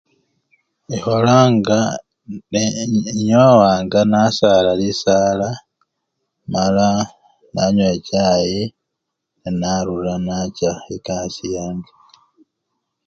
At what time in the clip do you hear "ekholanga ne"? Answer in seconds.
0.95-2.63